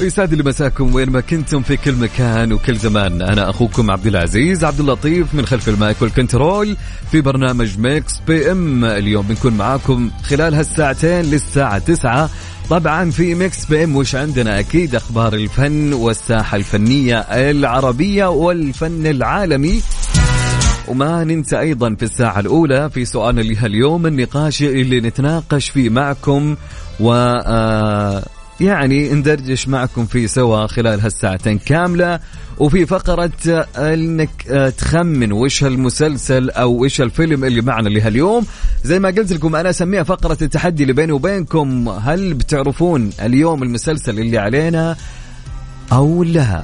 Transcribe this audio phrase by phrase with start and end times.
[0.00, 3.22] يسعد لي مساكم وين ما كنتم في كل مكان وكل زمان.
[3.22, 6.76] أنا أخوكم عبد العزيز عبد اللطيف من خلف ال mic وال control
[7.10, 8.84] في برنامج ميكس بي إم.
[8.84, 12.30] اليوم بنكون معاكم خلال هالساعتين للساعة 9
[12.70, 19.82] طبعا في ميكس بي إم وش عندنا؟ أكيد أخبار الفن والساحة الفنية العربية والفن العالمي.
[20.88, 26.56] وما ننسى أيضا في الساعة الأولى في سؤالنا اللي اليوم النقاش اللي نتناقش فيه معكم.
[27.00, 28.22] و آه،
[28.60, 32.20] يعني ندردش معكم فيه سوا خلال هالساعتين كاملة
[32.58, 33.30] وفي فقرة
[33.78, 38.46] إنك آه، تخمن وش المسلسل أو وش الفيلم اللي معنا اللي هاليوم
[38.84, 41.88] زي ما قلت لكم أنا أسميها فقرة التحدي اللي بيني وبينكم.
[41.88, 44.96] هل بتعرفون اليوم المسلسل اللي علينا
[45.92, 46.62] أو لا؟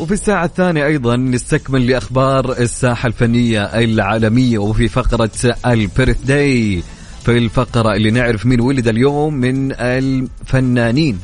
[0.00, 5.30] وفي الساعة الثانية أيضا نستكمل لأخبار الساحة الفنية العالمية وفي فقرة
[5.66, 6.82] البيرث داي
[7.24, 11.18] في الفقرة اللي نعرف مين ولد اليوم من الفنانين.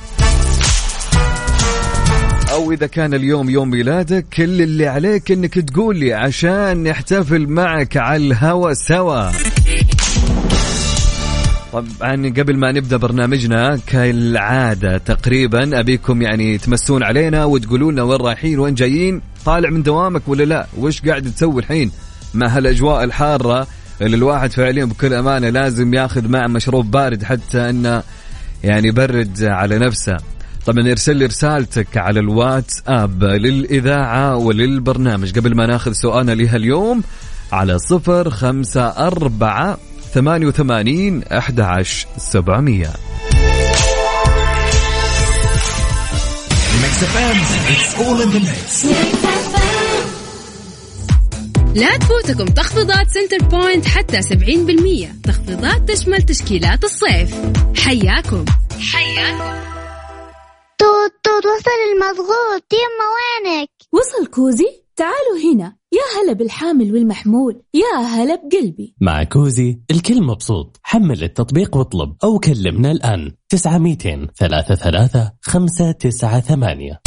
[2.50, 7.96] أو إذا كان اليوم يوم ميلادك كل اللي عليك إنك تقول لي عشان نحتفل معك
[7.96, 9.30] على الهوا سوا.
[11.74, 18.58] طبعا قبل ما نبدأ برنامجنا كالعادة تقريبا أبيكم يعني تمسون علينا وتقولوا لنا وين رايحين
[18.58, 21.90] وين جايين طالع من دوامك ولا لا؟ وش قاعد تسوي الحين؟
[22.34, 23.66] مع هالأجواء الحارة
[24.00, 28.02] اللي الواحد فعليا بكل أمانة لازم ياخذ معه مشروب بارد حتى إنه
[28.64, 30.16] يعني يبرد على نفسه.
[30.66, 35.38] طبعا ارسل لي رسالتك على الواتس اب للإذاعة وللبرنامج.
[35.38, 37.02] قبل ما ناخذ سؤالنا لها اليوم
[37.52, 39.78] على صفر خمسة أربعة
[40.14, 42.90] ثمانية وثمانين أحد عشر سبعمية.
[46.82, 47.36] Mix FM
[47.68, 48.86] It's all in the mix
[51.74, 57.34] لا تفوتكم تخفيضات Centrepoint حتى 70% تخفيضات تشمل تشكيلات الصيف.
[57.76, 58.44] حياكم.
[58.92, 59.60] حياكم.
[60.78, 62.64] توت توت وصل المضغوط.
[62.72, 65.76] يما وينك؟ وصل كوزي؟ تعالوا هنا.
[65.94, 68.94] يا هلا بالحامل والمحمول يا هلا بقلبي.
[69.00, 70.80] مع كوزي الكل مبسوط.
[70.82, 73.32] حمل التطبيق واطلب أو كلمنا الآن.
[73.48, 73.96] 900
[74.36, 77.00] ثلاثة ثلاثة خمسة تسعة ثمانية.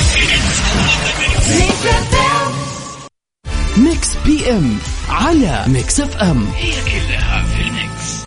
[3.77, 4.77] Mix PM
[5.09, 8.23] على Mix FM هي كلها في ال mix.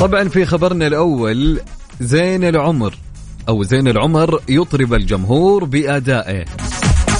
[0.00, 1.60] طبعا في خبرنا الأول
[2.00, 3.05] زين العمر.
[3.48, 6.44] أو زين العمر يطرب الجمهور بأدائه.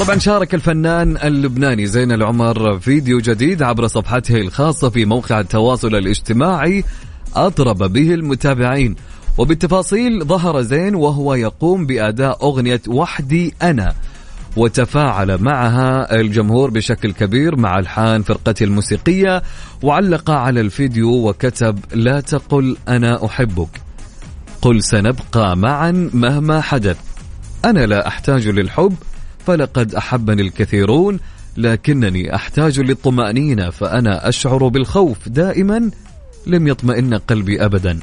[0.01, 6.85] طبعا شارك الفنان اللبناني زين العمر فيديو جديد عبر صفحته الخاصة في موقع التواصل الاجتماعي
[7.37, 8.97] أطرب به المتابعين.
[9.39, 13.95] وبالتفاصيل ظهر زين وهو يقوم بأداء أغنية وحدي أنا
[14.57, 19.43] وتفاعل معها الجمهور بشكل كبير مع ألحان فرقته الموسيقية
[19.83, 23.86] وعلق على الفيديو وكتب لا تقل أنا أحبك.
[24.66, 26.97] قل سنبقى معا مهما حدث.
[27.65, 28.94] أنا لا أحتاج للحب
[29.47, 31.19] فلقد أحبني الكثيرون
[31.56, 35.91] لكنني أحتاج للطمأنينة فأنا أشعر بالخوف دائما.
[36.47, 37.99] لم يطمئن قلبي ابدا.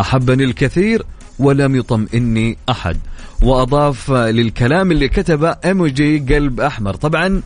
[0.00, 1.02] أحبني الكثير
[1.38, 2.96] ولم يطمئني أحد.
[3.42, 6.94] وأضاف للكلام اللي كتبه ايموجي قلب أحمر.
[6.94, 7.42] طبعا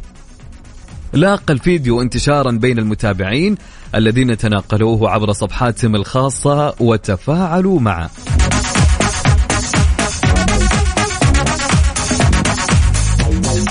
[1.12, 3.56] لاقى الفيديو انتشارا بين المتابعين
[3.94, 8.10] الذين تناقلوه عبر صفحاتهم الخاصة وتفاعلوا معه.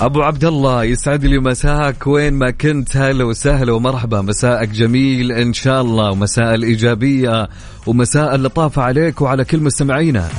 [0.04, 2.08] أبو عبد الله يسعد لي مساك.
[2.08, 4.22] وين ما كنت هلا وسهلا ومرحبا.
[4.22, 6.12] مساءك جميل إن شاء الله.
[6.12, 7.50] ومساء الإيجابية
[7.88, 10.30] ومساء اللطافه عليك وعلى كل مستمعينا.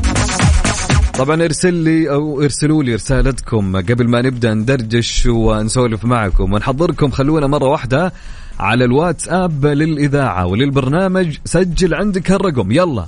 [1.18, 6.52] طبعا ارسل لي أو ارسلوا لي رسالتكم قبل ما نبدأ ندردش ونسولف معكم.
[6.52, 8.12] ونحضركم خلونا مرة واحدة
[8.60, 13.06] على الواتساب للإذاعة وللبرنامج سجل عندك هالرقم يلا.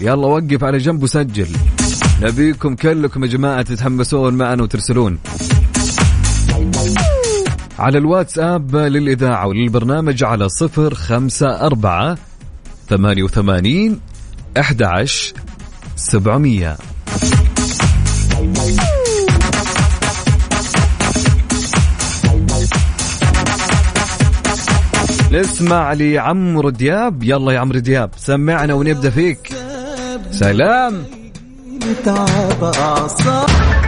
[0.00, 1.48] يلا وقف على جنب وسجل.
[2.22, 5.18] نبيكم كلكم يا جماعة تتحمسون معنا وترسلون.
[7.78, 12.18] على الواتس أب للإذاعة وللبرنامج على صفر خمسة أربعة
[12.88, 14.00] ثمانية وثمانين
[14.58, 15.32] أحد عشر
[15.96, 16.76] سبعمية.
[25.32, 27.22] نسمع عمرو دياب.
[27.22, 29.52] يلا يا عمرو دياب سمعنا ونبدأ فيك.
[30.30, 31.21] سلام.
[32.04, 33.81] تعب أعصابي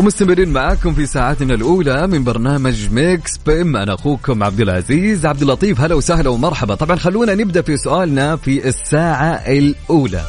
[0.00, 5.80] ومستمرين معاكم في ساعتنا الأولى من برنامج ميكس بيم أنا أخوكم عبد العزيز عبد اللطيف.
[5.80, 6.74] هلا وسهلا ومرحبا.
[6.74, 10.24] طبعا خلونا نبدأ في سؤالنا في الساعة الأولى.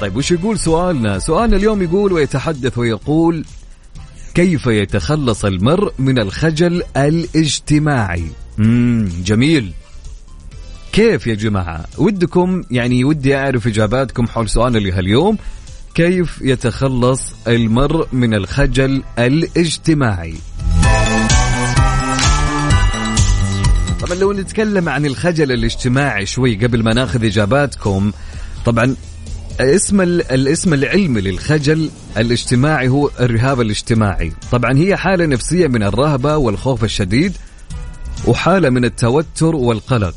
[0.00, 3.44] طيب وش يقول سؤالنا؟ سؤالنا اليوم يقول ويتحدث ويقول
[4.34, 8.24] كيف يتخلص المرء من الخجل الاجتماعي؟
[8.58, 9.72] امم جميل.
[10.92, 15.38] كيف يا جماعة؟ ودكم يعني ودي أعرف إجاباتكم حول سؤالنا لهاليوم.
[15.94, 20.34] كيف يتخلص المرء من الخجل الاجتماعي؟
[24.00, 28.12] طبعا لو نتكلم عن الخجل الاجتماعي شوي قبل ما ناخذ إجاباتكم
[28.64, 28.96] طبعا
[29.60, 34.32] اسم الاسم العلمي للخجل الاجتماعي هو الرهاب الاجتماعي.
[34.52, 37.36] طبعا هي حالة نفسية من الرهبة والخوف الشديد
[38.26, 40.14] وحالة من التوتر والقلق.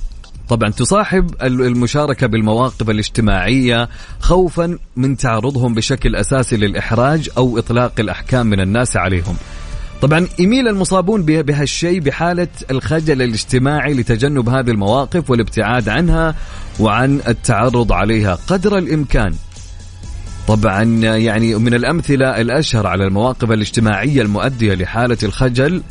[0.49, 3.89] طبعا تصاحب المشاركة بالمواقف الاجتماعية
[4.19, 9.35] خوفا من تعرضهم بشكل أساسي للإحراج أو إطلاق الأحكام من الناس عليهم.
[10.01, 16.35] طبعا يميل المصابون بهالشيء بحالة الخجل الاجتماعي لتجنب هذه المواقف والابتعاد عنها
[16.79, 19.33] وعن التعرض عليها قدر الإمكان.
[20.47, 20.83] طبعا
[21.17, 25.81] يعني من الأمثلة الأشهر على المواقف الاجتماعية المؤدية لحالة الخجل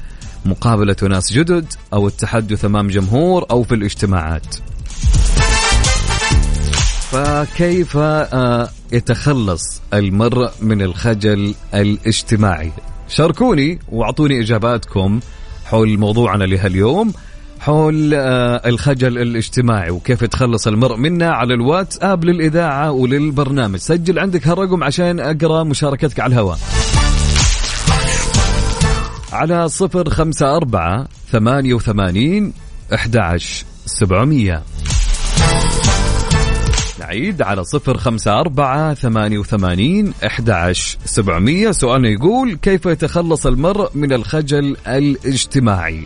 [0.44, 4.56] مقابلة ناس جدد أو التحدث أمام جمهور أو في الاجتماعات.
[7.10, 12.72] فكيف آه، يتخلص المرء من الخجل الاجتماعي؟
[13.08, 15.20] شاركوني وأعطوني إجاباتكم
[15.64, 17.12] حول موضوعنا لهاليوم
[17.60, 23.78] حول آه، الخجل الاجتماعي وكيف يتخلص المرء منه على الواتساب للإذاعة وللبرنامج.
[23.78, 26.58] سجل عندك هالرقم عشان أقرأ مشاركتك على الهواء.
[29.34, 32.52] على صفر خمسة أربعة ثمانية وثمانين
[32.94, 33.16] أحد
[33.86, 34.62] سبعمية.
[37.00, 40.72] نعيد على صفر خمسة أربعة ثمانية وثمانين أحد
[41.04, 41.70] سبعمية.
[41.70, 46.04] سؤالنا يقول كيف يتخلص المرء من الخجل الاجتماعي؟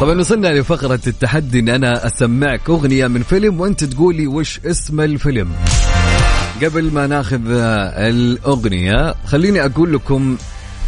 [0.00, 5.52] طبعا وصلنا لفقرة التحدي إن أنا أسمعك أغنية من فيلم وأنت تقولي وش اسم الفيلم.
[6.62, 10.36] قبل ما ناخذ الأغنية خليني أقول لكم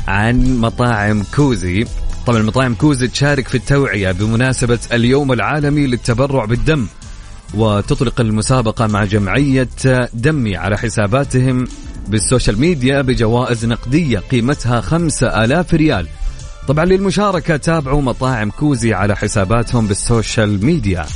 [0.09, 1.87] عن مطاعم كوزي.
[2.27, 6.87] طبعا مطاعم كوزي تشارك في التوعية بمناسبة اليوم العالمي للتبرع بالدم
[7.55, 9.69] وتطلق المسابقة مع جمعية
[10.15, 11.69] دمي على حساباتهم
[12.09, 16.09] بال social media بجوائز نقدية قيمتها خمسة آلاف ريال.
[16.69, 21.07] طبعا للمشاركة تابعوا مطاعم كوزي على حساباتهم بال social media.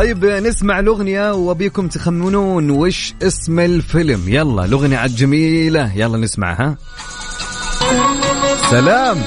[0.00, 4.28] طيب نسمع الأغنية وأبيكم تخمنون وش اسم الفيلم.
[4.28, 5.92] يلا الأغنية عاد جميلة.
[5.96, 6.76] يلا نسمعها.
[8.70, 9.22] سلام.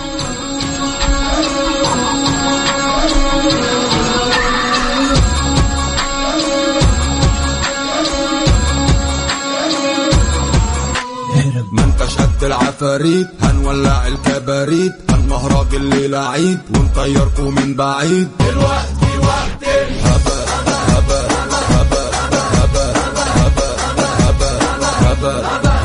[11.74, 18.28] ما انتش قد العفاريت هنولع الكباريت هنمهرج الليلة عيد ونطيركم من بعيد.
[18.40, 19.13] دلوقتي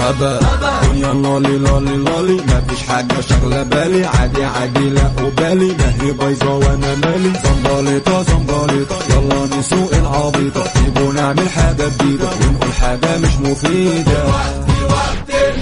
[0.09, 0.41] هبل
[0.83, 4.07] دنيا لولي لولي لولي مفيش حاجة شغلة بالي.
[4.07, 5.77] عادي عادي لا أبالي.
[5.79, 7.33] مهري بايظة وأنا مالي.
[7.45, 10.65] زنبلطة زنبلطة يلا نسوق العبيطة.
[10.77, 12.29] نجيبو نعمل حاجة جديدة.
[12.41, 14.25] ونقول حاجة مش مفيدة.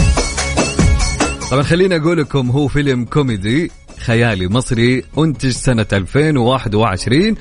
[1.50, 7.35] طبعا خليني أقول لكم هو فيلم كوميدي خيالي مصري إنتج سنة 2021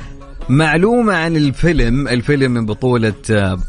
[0.50, 3.60] معلومة عن الفيلم الفيلم من بطولة آه،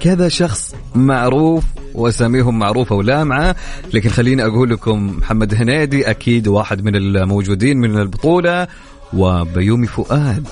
[0.00, 1.64] كذا شخص معروف
[1.94, 3.56] وأساميهم معروفة ولامعة
[3.94, 8.66] لكن خليني أقول لكم محمد هنيدي أكيد واحد من الموجودين من البطولة
[9.12, 10.46] وبيومي فؤاد.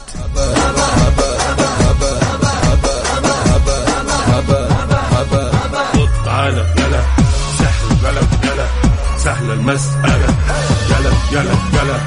[9.62, 10.26] المسألة
[10.90, 11.98] يلا يلا يلا.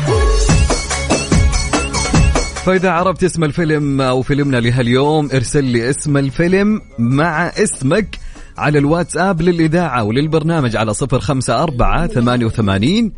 [2.66, 8.20] فإذا عرفت اسم الفيلم أو فيلمنا لهاليوم ارسل لي اسم الفيلم مع اسمك
[8.58, 13.14] على الواتساب للإذاعة وللبرنامج على صفر خمسة أربعة ثمانية وثمانين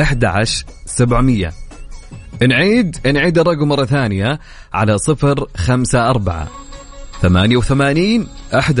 [0.00, 0.44] أحد
[0.86, 1.52] سبعمية.
[2.48, 4.40] نعيد نعيد الرقم مرة ثانية
[4.72, 6.48] على صفر خمسة أربعة
[7.22, 8.80] ثمانية وثمانين أحد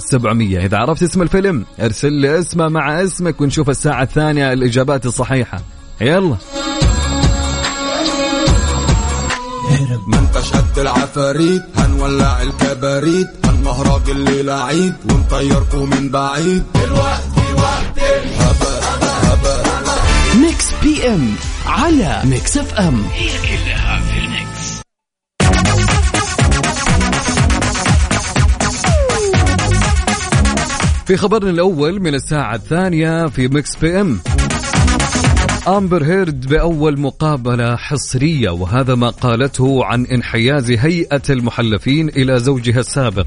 [0.00, 0.66] عشر سبعمية.
[0.66, 5.60] إذا عرفت اسم الفيلم ارسل لي اسمه مع اسمك ونشوف الساعة الثانية الإجابات الصحيحة.
[6.00, 6.36] يلا.
[10.08, 16.62] ما انتش قد العفاريت هنولع الكباريت هنمهرج الليلة عيد ونطيركم من بعيد.
[16.74, 18.82] دلوقتي وقت الهبل
[19.22, 21.34] هبل Mix PM
[21.66, 23.89] على Mix FM هي كلها
[31.10, 34.20] في خبرنا الأول من الساعة الثانية في Mix PM
[35.68, 43.26] أمبر هيرد بأول مقابلة حصرية وهذا ما قالته عن انحياز هيئة المحلفين إلى زوجها السابق.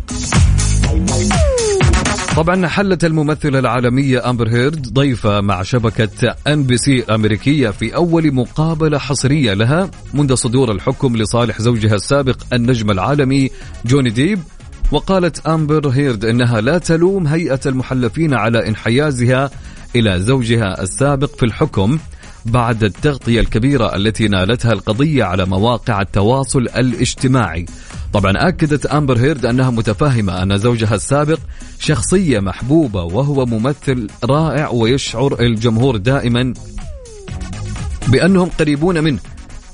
[2.35, 9.53] طبعا حلت الممثلة العالمية أمبر هيرد ضيفة مع شبكة NBC الأمريكية في أول مقابلة حصرية
[9.53, 13.49] لها منذ صدور الحكم لصالح زوجها السابق النجم العالمي
[13.85, 14.39] جوني ديب.
[14.93, 19.49] وقالت أمبر هيرد أنها لا تلوم هيئة المحلفين على انحيازها
[19.95, 21.99] إلى زوجها السابق في الحكم
[22.45, 27.65] بعد التغطية الكبيرة التي نالتها القضية على مواقع التواصل الاجتماعي.
[28.13, 31.39] طبعا أكدت أمبر هيرد أنها متفاهمة أن زوجها السابق
[31.79, 36.53] شخصية محبوبة وهو ممثل رائع ويشعر الجمهور دائما
[38.07, 39.19] بأنهم قريبون منه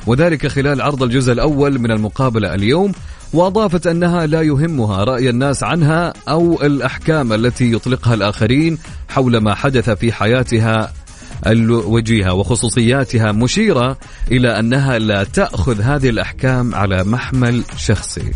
[0.08, 2.92] وذلك خلال عرض الجزء الأول من المقابلة اليوم
[3.34, 8.78] وأضافت أنها لا يهمها رأي الناس عنها أو الأحكام التي يطلقها الآخرين
[9.10, 10.94] حول ما حدث في حياتها
[11.48, 13.98] الوجيهة وخصوصياتها مشيرة
[14.32, 18.32] إلى أنها لا تأخذ هذه الأحكام على محمل شخصي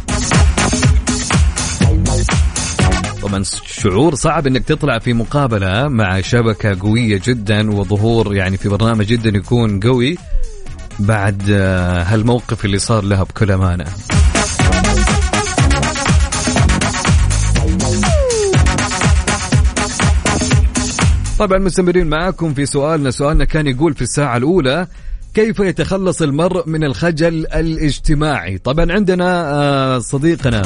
[3.21, 9.05] طبعا شعور صعب إنك تطلع في مقابلة مع شبكة قوية جدا وظهور يعني في برنامج
[9.05, 10.17] جدا يكون قوي
[10.99, 13.85] بعد آه، هالموقف اللي صار لها بكل أمانة.
[21.39, 23.11] طبعا مستمرين معاكم في سؤالنا.
[23.11, 24.87] سؤالنا كان يقول في الساعة الأولى
[25.33, 30.61] كيف يتخلص المرء من الخجل الاجتماعي؟ طبعا عندنا آه، صديقنا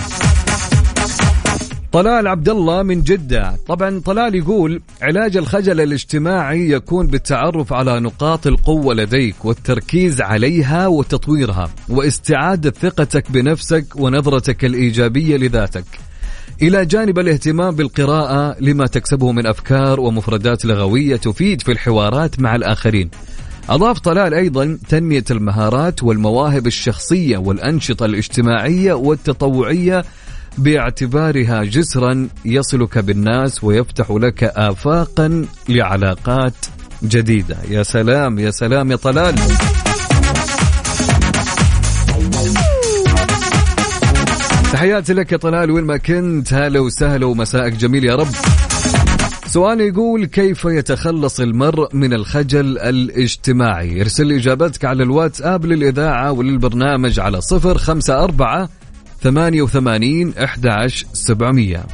[1.98, 3.54] طلال عبد الله من جدة.
[3.68, 11.70] طبعا طلال يقول علاج الخجل الاجتماعي يكون بالتعرف على نقاط القوة لديك والتركيز عليها وتطويرها
[11.90, 15.86] واستعادة ثقتك بنفسك ونظرتك الإيجابية لذاتك.
[16.62, 23.10] إلى جانب الاهتمام بالقراءة لما تكسبه من أفكار ومفردات لغوية تفيد في الحوارات مع الآخرين.
[23.70, 30.04] أضاف طلال أيضا تنمية المهارات والمواهب الشخصية والأنشطة الاجتماعية والتطوعية
[30.58, 36.54] باعتبارها جسرا يصلك بالناس ويفتح لك آفاقا لعلاقات
[37.04, 37.58] جديدة.
[37.70, 39.36] يا سلام يا سلام يا طلال.
[44.74, 48.28] تحياتي لك يا طلال وين ما كنت هلا وسهلا ومساءك جميل يا رب.
[49.46, 57.42] سؤال يقول كيف يتخلص المرء من الخجل الاجتماعي؟ ارسل إجابتك على الواتساب للإذاعة وللبرنامج على
[57.42, 58.70] صفر خمسة أربعة
[59.22, 60.68] ثمانية وثمانين أحد
[61.14, 61.86] سبعمية.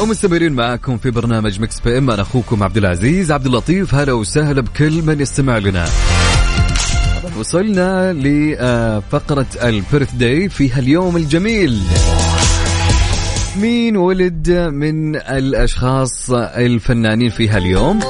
[0.00, 2.10] ومستمرين معاكم في برنامج Mix PM.
[2.10, 5.88] أنا أخوكم عبد العزيز عبد اللطيف هلا وسهلا بكل من يستمع لنا.
[7.38, 11.82] وصلنا لفقرة ال birthday في هاليوم الجميل.
[13.56, 18.00] مين ولد من الأشخاص الفنانين في هاليوم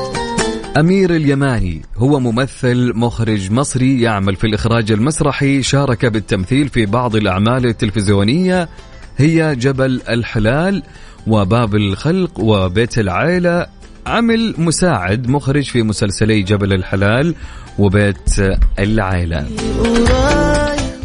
[0.78, 7.66] أمير اليماني هو ممثل مخرج مصري يعمل في الإخراج المسرحي شارك بالتمثيل في بعض الأعمال
[7.66, 8.68] التلفزيونية
[9.16, 10.82] هي جبل الحلال
[11.26, 13.66] وباب الخلق وبيت العيلة.
[14.06, 17.34] عمل مساعد مخرج في مسلسلي جبل الحلال
[17.78, 18.40] وبيت
[18.78, 19.46] العائلة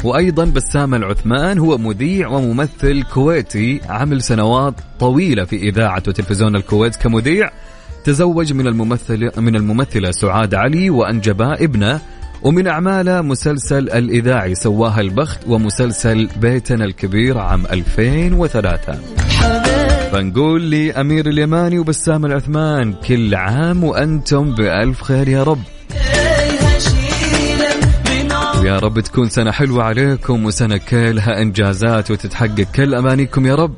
[0.04, 7.50] وأيضا بسام العثمان هو مذيع وممثل كويتي عمل سنوات طويلة في إذاعة وتلفزيون الكويت كمذيع.
[8.04, 12.02] تزوج من الممثل من الممثلة سعاد علي وأنجب ابنه
[12.44, 18.94] ومن أعماله مسلسل الإذاعي سواها البخت ومسلسل بيتنا الكبير عام 2003
[20.12, 25.62] فنقول لأمير اليماني وبسام العثمان كل عام وأنتم بألف خير يا رب.
[28.64, 33.74] يا رب تكون سنة حلوة عليكم وسنة كلها إنجازات وتتحقق كل أمانيكم يا رب.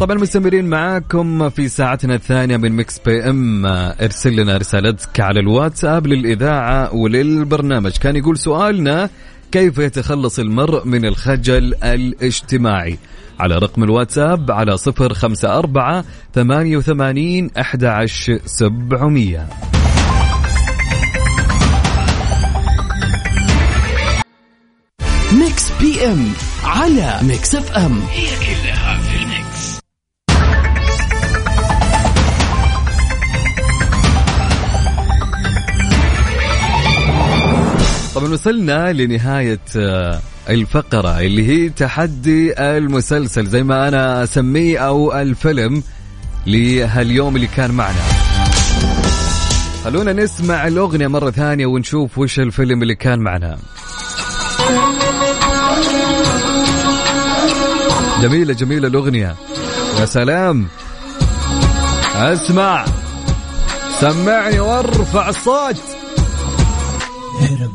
[0.00, 6.94] طبعا مستمرين معاكم في ساعتنا الثانية من Mix PM ارسل لنا رسالتك على الواتساب للإذاعة
[6.94, 7.92] وللبرنامج.
[7.92, 9.10] كان يقول سؤالنا
[9.52, 12.98] كيف يتخلص المرء من الخجل الاجتماعي؟
[13.40, 19.48] على رقم الواتساب على صفر خمسة أربعة ثمانية وثمانين أحد عشر سبعمية.
[25.32, 26.32] Mix PM
[26.64, 28.00] على Mix FM.
[28.10, 28.63] هي كلها
[38.24, 45.82] طبعا وصلنا لنهاية آه، الفقرة اللي هي تحدي المسلسل زي ما أنا أسميه أو الفيلم
[46.46, 48.00] لهاليوم اللي كان معنا.
[49.84, 53.58] خلونا نسمع الأغنية مرة ثانية ونشوف وش الفيلم اللي كان معنا.
[58.22, 59.34] جميلة جميلة الأغنية.
[60.00, 60.66] يا سلام.
[62.14, 62.84] اسمع.
[64.00, 66.03] سمعني وارفع الصوت.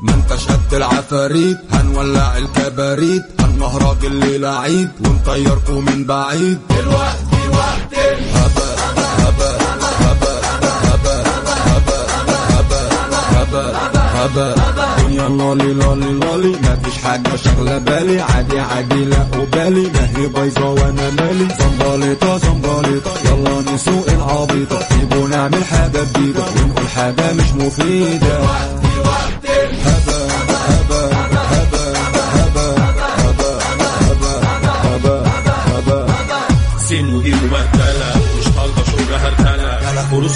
[0.01, 3.23] ما انت شد العفاريت هنولع الكباريت.
[3.39, 6.60] هنهرج الليلة عيد ونطيركوا من بعيد.
[6.79, 7.17] الوقت
[7.53, 8.79] وقت الهبل
[9.17, 9.58] هبل
[10.05, 10.39] هبل
[10.86, 11.23] هبل
[13.36, 13.75] هبل
[14.15, 14.55] هبل
[15.03, 18.21] دنيا لالي لالي لالي مفيش حاجة شغلة بالي.
[18.21, 21.47] عادي عادي لا وبالي ما هي بايظة وأنا مالي.
[21.60, 24.79] زنبليطة زنبليطة يلا نسوق العبيطة.
[24.89, 26.43] سيبونا نعمل حاجة جديدة.
[26.55, 28.39] ونقول حاجة مش مفيدة.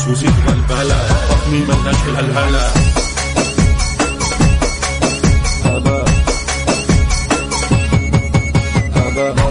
[0.05, 0.95] فلوس وزيت بلبلة
[1.29, 2.71] حكمي ملناش في الهلهلة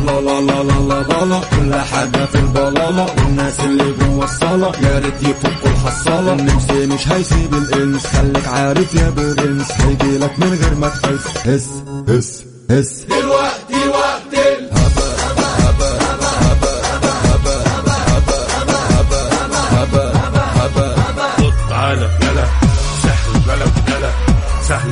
[0.07, 4.73] لا لا لا لا لا لا كل حاجة في البلالة والناس اللي جوه الصالة.
[4.83, 6.33] يا ريت يفكوا الحصالة.
[6.33, 11.47] النمس مش هيسيب الانس خليك عارف يا برنس هيجيلك من غير ما تحس.
[11.49, 11.69] هس
[12.09, 13.62] هس هس دلوقتي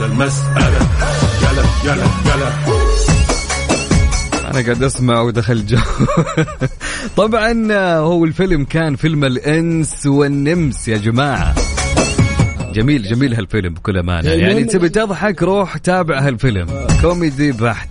[0.00, 0.88] سهل المسألة.
[1.42, 2.50] يلا يلا يلا.
[4.50, 5.78] أنا قاعد أسمع ودخل جو
[7.16, 11.54] طبعا هو الفيلم كان فيلم الإنس والنمس يا جماعة.
[12.72, 14.30] جميل جميل هالفيلم بكل أمانة.
[14.30, 16.86] يعني تبي تضحك روح تابع هالفيلم.
[17.02, 17.88] كوميدي بحت.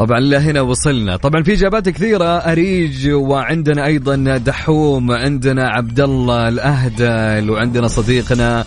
[0.00, 1.16] طبعا لهنا وصلنا.
[1.16, 2.24] طبعا في إجابات كثيرة.
[2.24, 8.64] أريج وعندنا أيضا دحوم عندنا عبد الله الأهدل وعندنا صديقنا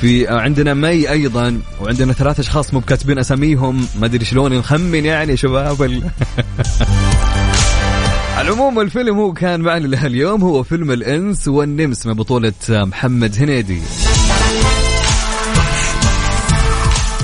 [0.00, 3.86] في عندنا مي أيضا وعندنا ثلاث أشخاص مو بكاتبين أساميهم.
[4.00, 5.82] ما أدري شلون نخمن يعني شباب.
[5.82, 6.02] ال...
[8.36, 13.80] على العموم الفيلم هو كان معنا لهاليوم هو فيلم الإنس والنمس من بطولة محمد هنيدي.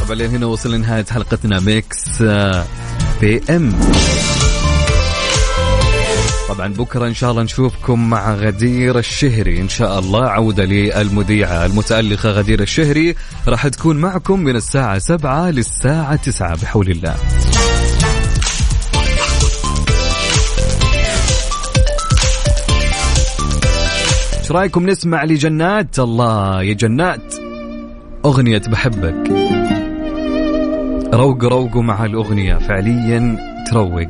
[0.09, 1.61] طبعا هنا وصلنا لنهاية حلقتنا.
[1.61, 2.22] Mix.
[3.20, 3.72] PM.
[6.48, 9.61] طبعا بكرة إن شاء الله نشوفكم مع غدير الشهري.
[9.61, 13.14] إن شاء الله عودة للمذيعة المتألقة غدير الشهري.
[13.48, 17.14] راح تكون معكم من الساعة سبعة للساعة تسعة بحول الله.
[24.40, 27.35] إيش رأيكم نسمع لجنات؟ الله يا جنات.
[28.24, 29.56] أغنية بحبك.
[31.16, 32.55] روق روقوا مع الأغنية.
[32.55, 33.37] فعليا
[33.70, 34.09] تروق.